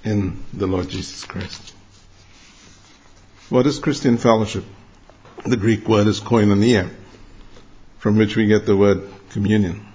[0.06, 1.74] in the Lord Jesus Christ.
[3.50, 4.63] What is Christian fellowship?
[5.46, 6.89] The Greek word is koinonia,
[8.00, 9.86] from which we get the word communion.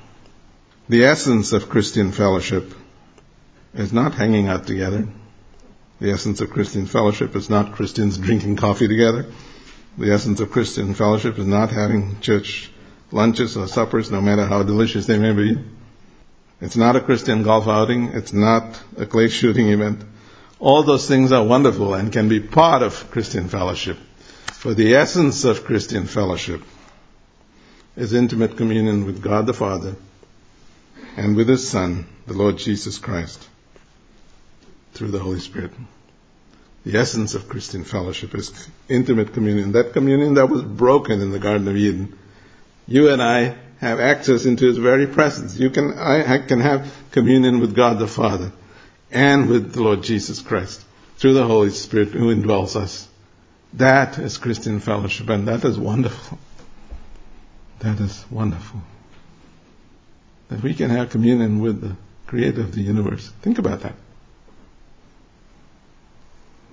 [0.90, 2.74] The essence of Christian fellowship
[3.72, 5.08] is not hanging out together.
[6.00, 9.24] The essence of Christian fellowship is not Christians drinking coffee together.
[9.96, 12.70] The essence of Christian fellowship is not having church
[13.10, 15.58] lunches or suppers, no matter how delicious they may be.
[16.60, 18.08] It's not a Christian golf outing.
[18.08, 20.02] It's not a clay shooting event.
[20.58, 23.96] All those things are wonderful and can be part of Christian fellowship.
[24.46, 26.62] For the essence of Christian fellowship
[27.96, 29.94] is intimate communion with God the Father
[31.16, 33.48] and with His Son, the Lord Jesus Christ,
[34.94, 35.70] through the Holy Spirit.
[36.84, 39.72] The essence of Christian fellowship is intimate communion.
[39.72, 42.18] That communion that was broken in the Garden of Eden.
[42.88, 45.58] You and I have access into His very presence.
[45.58, 48.52] You can, I, I can have communion with God the Father
[49.10, 50.84] and with the Lord Jesus Christ
[51.16, 53.08] through the Holy Spirit who indwells us.
[53.74, 56.38] That is Christian fellowship and that is wonderful.
[57.80, 58.80] That is wonderful.
[60.48, 63.30] That we can have communion with the creator of the universe.
[63.42, 63.94] Think about that.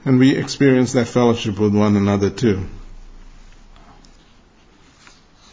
[0.03, 2.65] And we experience that fellowship with one another too.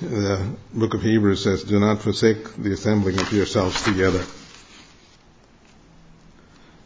[0.02, 4.24] The book of Hebrews says, do not forsake the assembling of yourselves together.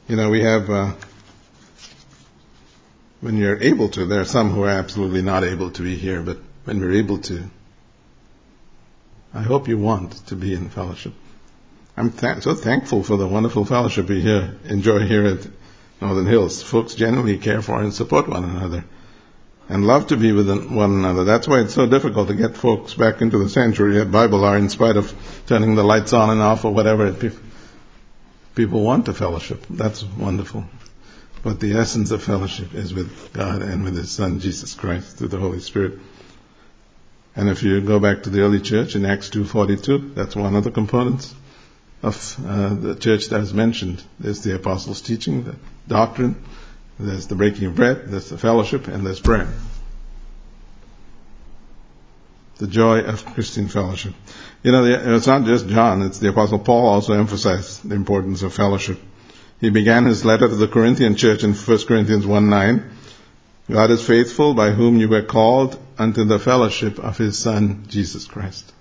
[0.06, 0.92] You know, we have, uh,
[3.22, 6.20] when you're able to, there are some who are absolutely not able to be here,
[6.20, 7.48] but when we're able to,
[9.32, 11.14] I hope you want to be in fellowship.
[11.96, 15.48] I'm th- so thankful for the wonderful fellowship we here enjoy here at
[16.02, 16.62] Northern Hills.
[16.62, 18.84] Folks generally care for and support one another
[19.68, 21.24] and love to be with one another.
[21.24, 24.56] That's why it's so difficult to get folks back into the sanctuary at Bible hour
[24.56, 25.12] in spite of
[25.46, 27.14] turning the lights on and off or whatever.
[28.54, 29.66] People want to fellowship.
[29.68, 30.64] That's wonderful.
[31.42, 35.28] But the essence of fellowship is with God and with His Son, Jesus Christ, through
[35.28, 35.98] the Holy Spirit.
[37.34, 40.64] And if you go back to the early church in Acts 2.42, that's one of
[40.64, 41.34] the components
[42.02, 44.02] of uh, the church that is mentioned.
[44.18, 46.42] There's the apostles' teaching, the doctrine,
[46.98, 49.48] there's the breaking of bread, there's the fellowship, and there's prayer.
[52.58, 54.14] The joy of Christian fellowship.
[54.62, 58.54] You know, it's not just John, it's the apostle Paul also emphasized the importance of
[58.54, 58.98] fellowship.
[59.60, 62.90] He began his letter to the Corinthian church in 1 Corinthians 1 9.
[63.70, 68.26] God is faithful by whom you were called unto the fellowship of his son, Jesus
[68.26, 68.72] Christ.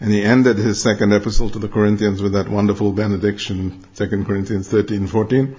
[0.00, 4.68] And he ended his second epistle to the Corinthians with that wonderful benediction, 2 Corinthians
[4.68, 5.56] 13, 14.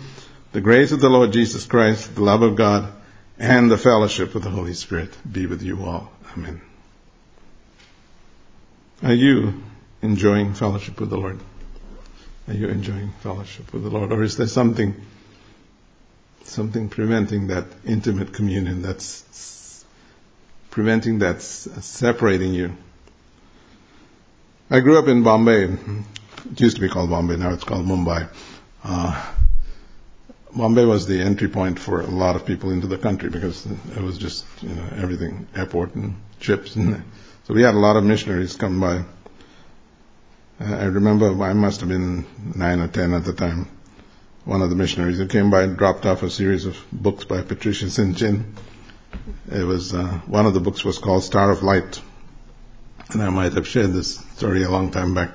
[0.55, 2.89] The grace of the Lord Jesus Christ, the love of God,
[3.37, 6.09] and the fellowship of the Holy Spirit be with you all.
[6.31, 6.61] Amen.
[9.03, 9.61] Are you
[10.01, 11.41] enjoying fellowship with the Lord?
[12.47, 14.13] Are you enjoying fellowship with the Lord?
[14.13, 14.95] Or is there something,
[16.45, 19.83] something preventing that intimate communion that's
[20.71, 22.77] preventing that, separating you
[24.69, 25.65] I grew up in Bombay.
[25.65, 28.29] It used to be called Bombay, now it's called Mumbai.
[28.85, 29.33] Uh,
[30.55, 34.01] Bombay was the entry point for a lot of people into the country because it
[34.01, 36.75] was just, you know, everything, airport and ships.
[36.75, 37.03] And
[37.43, 39.03] so we had a lot of missionaries come by.
[40.59, 43.67] I remember I must have been nine or ten at the time.
[44.45, 47.89] One of the missionaries who came by dropped off a series of books by Patricia
[47.89, 48.21] St.
[49.51, 51.99] It was, uh, one of the books was called Star of Light
[53.11, 55.31] and I might have shared this story a long time back.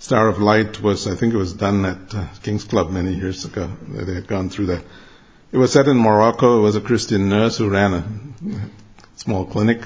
[0.00, 3.44] Star of Light was, I think it was done at uh, King's Club many years
[3.44, 3.68] ago.
[3.88, 4.84] They had gone through that.
[5.50, 6.58] It was set in Morocco.
[6.58, 8.68] It was a Christian nurse who ran a
[9.16, 9.80] small clinic,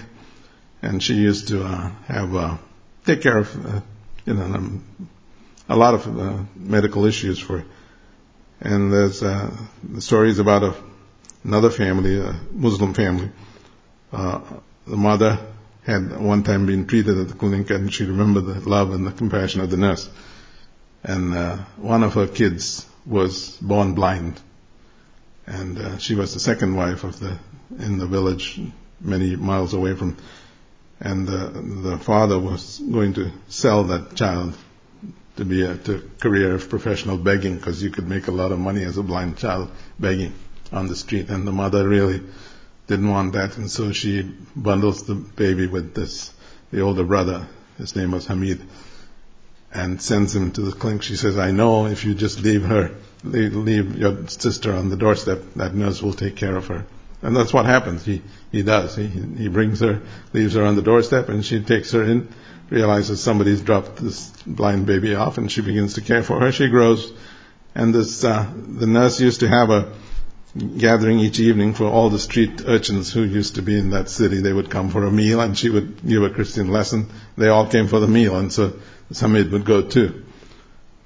[0.83, 2.59] and she used to uh, have uh,
[3.07, 3.81] take care of, uh,
[4.27, 4.85] you know, um,
[5.69, 7.65] a lot of uh, medical issues for.
[8.61, 9.51] And there's uh,
[9.83, 10.75] the stories about a,
[11.43, 13.31] another family, a Muslim family.
[14.13, 14.41] Uh,
[14.87, 15.39] the mother
[15.85, 19.13] had one time been treated at the clinic and she remembered the love and the
[19.13, 20.09] compassion of the nurse.
[21.03, 24.41] And uh, one of her kids was born blind.
[25.47, 27.37] And uh, she was the second wife of the,
[27.79, 28.61] in the village
[29.01, 30.17] many miles away from,
[31.01, 31.49] and uh,
[31.91, 34.57] the father was going to sell that child
[35.37, 38.59] to be a to career of professional begging because you could make a lot of
[38.59, 40.33] money as a blind child begging
[40.71, 41.29] on the street.
[41.31, 42.23] And the mother really
[42.93, 44.23] didn't want that, and so she
[44.55, 46.31] bundles the baby with this,
[46.71, 47.47] the older brother,
[47.79, 48.61] his name was Hamid,
[49.73, 51.03] and sends him to the clinic.
[51.03, 54.97] She says, I know if you just leave her, leave, leave your sister on the
[54.97, 56.85] doorstep, that nurse will take care of her.
[57.23, 58.05] And that's what happens.
[58.05, 58.95] He, he does.
[58.95, 60.03] He, he brings her,
[60.35, 62.29] leaves her on the doorstep, and she takes her in,
[62.69, 66.53] realizes somebody's dropped this blind baby off, and she begins to care for her.
[66.53, 67.11] She grows,
[67.75, 69.95] and this, uh, the nurse used to have a,
[70.57, 74.41] gathering each evening for all the street urchins who used to be in that city.
[74.41, 77.09] They would come for a meal and she would give a Christian lesson.
[77.37, 78.75] They all came for the meal and so
[79.19, 80.25] Hamid would go too.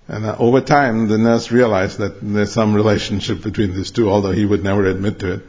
[0.09, 4.33] And uh, over time, the nurse realized that there's some relationship between these two, although
[4.33, 5.43] he would never admit to it.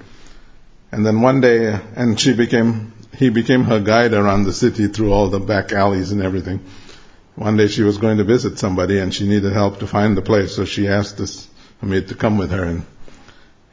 [0.92, 4.88] And then one day, uh, and she became, he became her guide around the city
[4.88, 6.62] through all the back alleys and everything.
[7.36, 10.24] One day she was going to visit somebody and she needed help to find the
[10.24, 11.48] place, so she asked this
[11.82, 12.84] Hamid to come with her and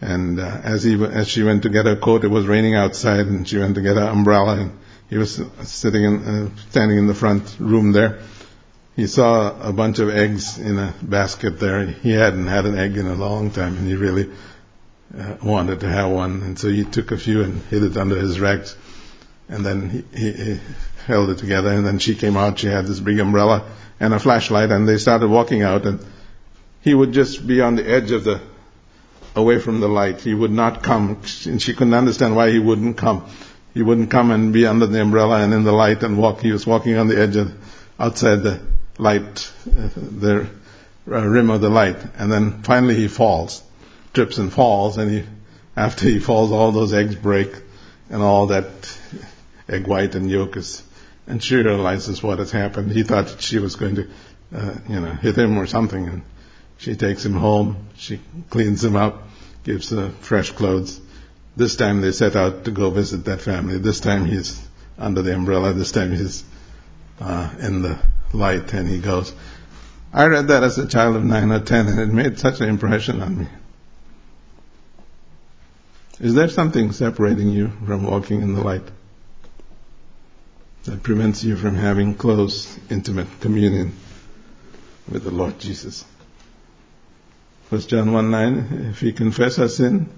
[0.04, 3.26] and uh, as he as she went to get her coat, it was raining outside,
[3.26, 4.78] and she went to get her umbrella, and
[5.08, 8.20] he was sitting in, uh, standing in the front room there.
[8.96, 11.84] He saw a bunch of eggs in a basket there.
[11.86, 14.30] He hadn't had an egg in a long time, and he really
[15.18, 18.16] uh, wanted to have one, and so he took a few and hid it under
[18.16, 18.76] his rags,
[19.48, 20.60] and then he, he, he
[21.06, 21.70] held it together.
[21.70, 22.58] And then she came out.
[22.58, 25.86] She had this big umbrella and a flashlight, and they started walking out.
[25.86, 26.04] And
[26.80, 28.40] he would just be on the edge of the,
[29.36, 30.20] away from the light.
[30.20, 33.26] He would not come, and she couldn't understand why he wouldn't come.
[33.72, 36.40] He wouldn't come and be under the umbrella and in the light and walk.
[36.40, 37.52] He was walking on the edge of,
[37.98, 38.60] outside the
[38.98, 40.48] light, uh, the
[41.10, 41.96] uh, rim of the light.
[42.16, 43.62] And then finally he falls,
[44.12, 45.24] trips and falls, and he,
[45.76, 47.50] after he falls, all those eggs break,
[48.10, 48.98] and all that
[49.68, 50.82] egg white and yolk is,
[51.26, 52.92] and she realizes what has happened.
[52.92, 54.08] He thought she was going to,
[54.54, 56.22] uh, you know, hit him or something, and
[56.78, 57.88] she takes him home.
[57.96, 58.20] She
[58.50, 59.22] cleans him up,
[59.64, 61.00] gives him fresh clothes.
[61.56, 63.78] This time they set out to go visit that family.
[63.78, 64.60] This time he's
[64.98, 65.72] under the umbrella.
[65.72, 66.44] This time he's
[67.20, 67.98] uh, in the
[68.32, 69.32] light, and he goes.
[70.12, 72.68] I read that as a child of nine or ten, and it made such an
[72.68, 73.46] impression on me.
[76.20, 78.84] Is there something separating you from walking in the light
[80.84, 83.92] that prevents you from having close, intimate communion
[85.10, 86.04] with the Lord Jesus?
[87.70, 90.08] First John 1 9, if we confess our sin,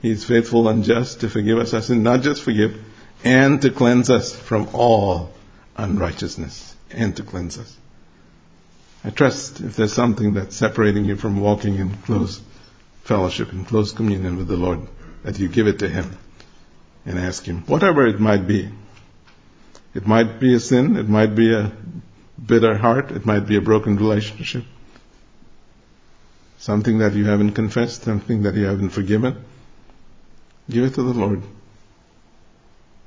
[0.00, 2.82] He is faithful and just to forgive us our sin, not just forgive,
[3.22, 5.32] and to cleanse us from all
[5.76, 7.76] unrighteousness, and to cleanse us.
[9.04, 12.40] I trust if there's something that's separating you from walking in close
[13.04, 14.80] fellowship, in close communion with the Lord,
[15.22, 16.16] that you give it to Him
[17.04, 18.70] and ask Him, whatever it might be.
[19.94, 21.72] It might be a sin, it might be a
[22.44, 24.64] bitter heart, it might be a broken relationship,
[26.58, 29.44] something that you haven't confessed, something that you haven't forgiven.
[30.68, 31.42] Give it to the Lord.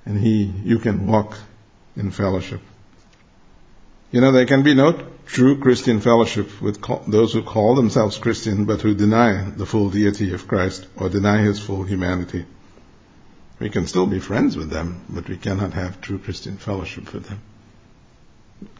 [0.05, 1.37] And He, you can walk
[1.95, 2.61] in fellowship.
[4.11, 8.65] You know, there can be no true Christian fellowship with those who call themselves Christian
[8.65, 12.45] but who deny the full deity of Christ or deny his full humanity.
[13.59, 17.25] We can still be friends with them, but we cannot have true Christian fellowship with
[17.25, 17.41] them.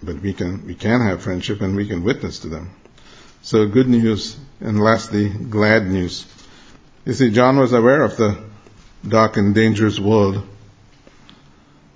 [0.01, 2.71] But we can, we can have friendship and we can witness to them.
[3.41, 6.25] So good news, and lastly, glad news.
[7.05, 8.37] You see, John was aware of the
[9.07, 10.45] dark and dangerous world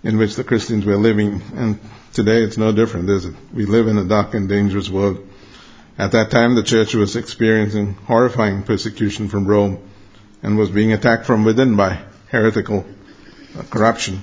[0.03, 1.79] in which the Christians were living, and
[2.13, 3.33] Today it's no different, is it?
[3.51, 5.27] We live in a dark and dangerous world.
[5.97, 9.79] At that time, the church was experiencing horrifying persecution from Rome
[10.43, 12.85] and was being attacked from within by heretical
[13.71, 14.21] corruption.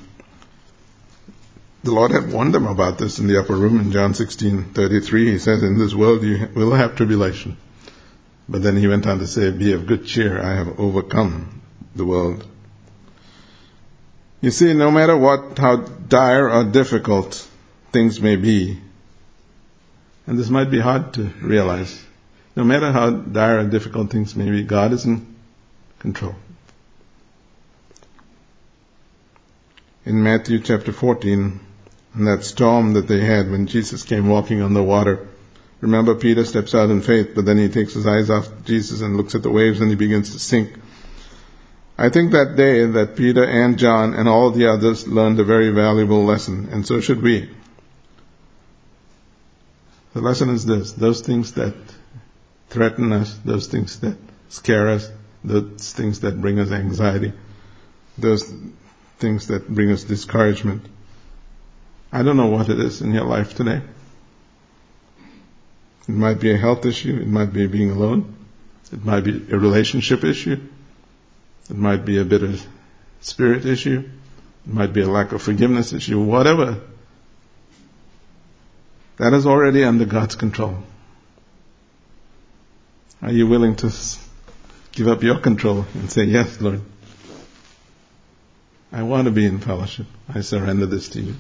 [1.82, 5.32] The Lord had warned them about this in the upper room in John 16:33.
[5.32, 7.56] He says, "In this world you will have tribulation."
[8.46, 11.62] But then he went on to say, "Be of good cheer; I have overcome
[11.96, 12.44] the world."
[14.42, 17.48] You see, no matter what, how dire or difficult
[17.92, 18.78] things may be,
[20.26, 21.98] and this might be hard to realize,
[22.56, 25.26] no matter how dire or difficult things may be, God is in
[25.98, 26.34] control.
[30.04, 31.60] In Matthew chapter 14,
[32.14, 35.28] in that storm that they had when Jesus came walking on the water,
[35.80, 39.16] remember Peter steps out in faith, but then he takes his eyes off Jesus and
[39.16, 40.72] looks at the waves and he begins to sink.
[41.96, 45.70] I think that day that Peter and John and all the others learned a very
[45.70, 47.50] valuable lesson, and so should we.
[50.14, 51.74] The lesson is this those things that
[52.70, 54.16] threaten us, those things that
[54.48, 55.10] scare us,
[55.44, 57.32] those things that bring us anxiety,
[58.18, 58.50] those
[59.18, 60.86] things that bring us discouragement.
[62.12, 63.82] I don't know what it is in your life today.
[66.08, 68.34] It might be a health issue, it might be being alone,
[68.92, 70.60] it might be a relationship issue,
[71.68, 72.54] it might be a bitter
[73.20, 74.08] spirit issue,
[74.66, 76.80] it might be a lack of forgiveness issue, whatever
[79.18, 80.78] that is already under God's control.
[83.20, 83.92] Are you willing to
[84.92, 86.80] give up your control and say, Yes, Lord,
[88.90, 90.06] I want to be in fellowship.
[90.34, 91.34] I surrender this to you.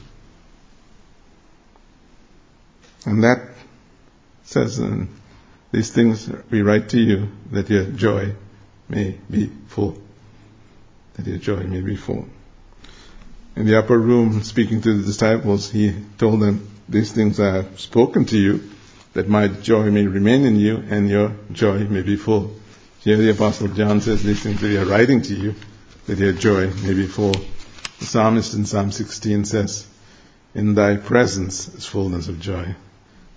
[3.06, 3.40] And that
[4.44, 5.08] says, and
[5.72, 8.34] these things we write to you that your joy
[8.88, 9.96] may be full.
[11.14, 12.28] That your joy may be full.
[13.56, 17.80] In the upper room, speaking to the disciples, he told them, these things I have
[17.80, 18.70] spoken to you,
[19.12, 22.54] that my joy may remain in you and your joy may be full.
[23.00, 25.54] Here the Apostle John says these things we are writing to you,
[26.06, 27.34] that your joy may be full.
[27.98, 29.86] The psalmist in Psalm 16 says,
[30.54, 32.74] In thy presence is fullness of joy.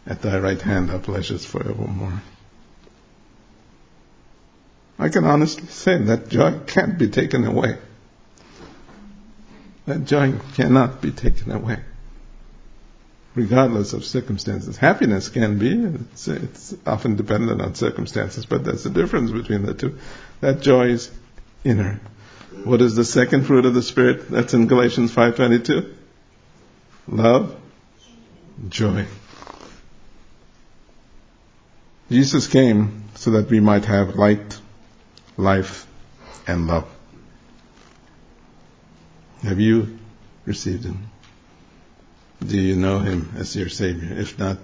[0.05, 2.21] At thy right hand are pleasures forevermore.
[4.99, 7.77] I can honestly say that joy can't be taken away.
[9.85, 11.79] That joy cannot be taken away
[13.35, 14.77] regardless of circumstances.
[14.77, 15.71] Happiness can be,
[16.13, 19.97] it's, it's, often dependent on circumstances, but there's a difference between the two.
[20.41, 21.11] That joy is
[21.63, 21.99] inner.
[22.63, 24.29] What is the second fruit of the Spirit?
[24.29, 25.93] That's in Galatians 5.22.
[27.07, 27.55] Love,
[28.69, 29.05] joy.
[32.13, 34.59] Jesus came so that we might have light,
[35.35, 35.87] life,
[36.45, 36.87] and love.
[39.41, 39.97] Have you
[40.45, 41.09] received Him?
[42.45, 44.15] Do you know Him as your Savior?
[44.15, 44.59] If not,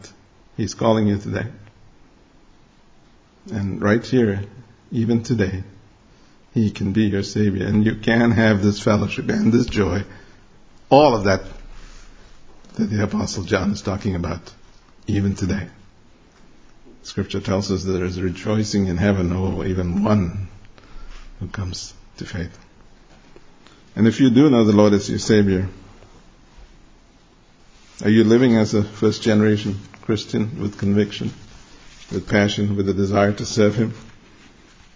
[0.57, 1.47] He's calling you today.
[3.51, 4.43] And right here,
[4.91, 5.63] even today,
[6.53, 7.65] He can be your Savior.
[7.65, 10.03] And you can have this fellowship and this joy.
[10.91, 11.41] All of that
[12.75, 14.53] that the Apostle John is talking about,
[15.07, 15.67] even today.
[17.09, 20.47] Scripture tells us that there is rejoicing in heaven, over even one
[21.39, 22.55] who comes to faith.
[23.95, 25.67] And if you do know the Lord as your Savior,
[28.03, 31.33] are you living as a first generation Christian with conviction,
[32.11, 33.95] with passion, with a desire to serve Him?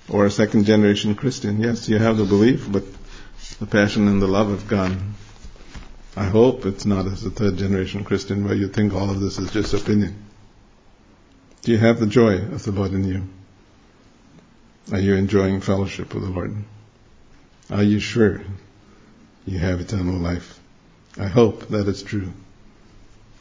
[0.07, 1.63] Or a second generation Christian?
[1.63, 2.83] Yes, you have the belief, but
[3.59, 5.15] the passion and the love have gone.
[6.15, 9.39] I hope it's not as a third generation Christian where you think all of this
[9.39, 10.27] is just opinion.
[11.63, 13.23] Do you have the joy of the Lord in you?
[14.91, 16.57] Are you enjoying fellowship with the Lord?
[17.69, 18.41] Are you sure
[19.45, 20.59] you have eternal life?
[21.17, 22.33] I hope that is true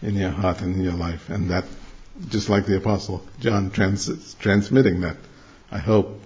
[0.03, 1.65] in your heart and in your life, and that,
[2.29, 5.17] just like the Apostle John trans- transmitting that,
[5.73, 6.21] I hope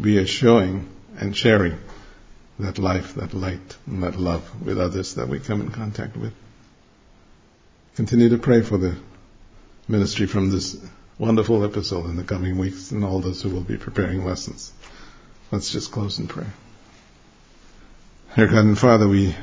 [0.00, 1.78] we are showing and sharing
[2.58, 6.32] that life, that light, and that love with others that we come in contact with.
[7.94, 8.96] Continue to pray for the
[9.86, 10.76] ministry from this
[11.18, 14.72] wonderful epistle in the coming weeks and all those who will be preparing lessons.
[15.50, 16.52] Let's just close in prayer.
[18.34, 19.34] Dear God and Father, we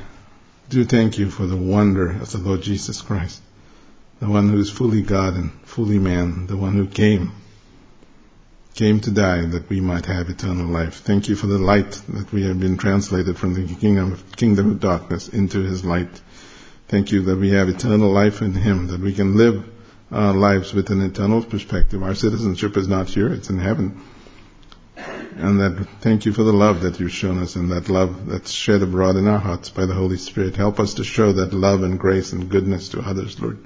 [0.68, 3.42] do thank you for the wonder of the Lord Jesus Christ,
[4.20, 7.32] the one who is fully God and fully man, the one who came,
[8.74, 11.00] came to die that we might have eternal life.
[11.00, 14.70] Thank you for the light that we have been translated from the kingdom of, kingdom
[14.70, 16.20] of darkness into his light.
[16.86, 19.73] Thank you that we have eternal life in him, that we can live
[20.10, 22.02] our lives with an eternal perspective.
[22.02, 24.00] Our citizenship is not here, it's in heaven.
[25.36, 28.52] And that thank you for the love that you've shown us and that love that's
[28.52, 30.54] shed abroad in our hearts by the Holy Spirit.
[30.54, 33.58] Help us to show that love and grace and goodness to others, Lord.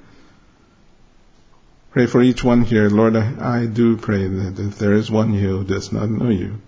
[1.91, 2.89] Pray for each one here.
[2.89, 6.29] Lord, I, I do pray that if there is one here who does not know
[6.29, 6.61] you,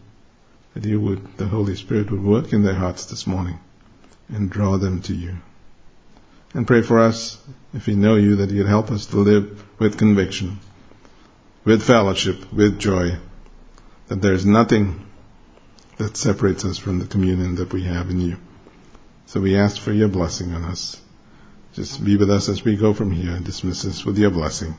[0.74, 3.60] that you would, the Holy Spirit would work in their hearts this morning
[4.30, 5.38] and draw them to you.
[6.54, 7.42] And pray for us,
[7.74, 10.60] if we know you, that you'd help us to live with conviction,
[11.64, 13.18] with fellowship, with joy,
[14.08, 15.06] that there's nothing
[15.98, 18.38] that separates us from the communion that we have in you.
[19.28, 21.00] So we ask for your blessing on us.
[21.74, 24.76] Just be with us as we go from here and dismiss us with your blessing.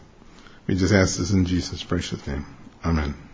[0.66, 2.44] We just ask this in Jesus' precious name.
[2.84, 3.31] Amen.